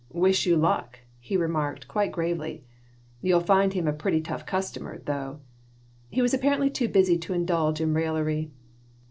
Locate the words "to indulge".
7.19-7.79